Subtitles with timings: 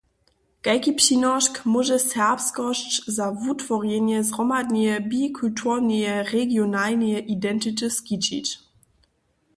[0.65, 8.47] Kajki přinošk móže serbskosć za wutworjenje zhromadneje bi-kulturelneje regionalneje identity skićić?